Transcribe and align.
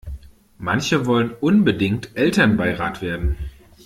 Manche 0.57 1.05
wollen 1.05 1.31
unbedingt 1.31 2.17
Elternbeirat 2.17 3.03
werden. 3.03 3.37